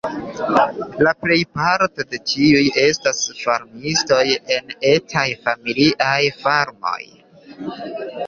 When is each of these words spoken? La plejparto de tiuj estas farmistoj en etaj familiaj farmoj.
La 1.07 1.11
plejparto 1.23 2.05
de 2.13 2.19
tiuj 2.29 2.63
estas 2.83 3.19
farmistoj 3.41 4.23
en 4.57 4.73
etaj 4.93 5.25
familiaj 5.49 6.17
farmoj. 6.41 6.99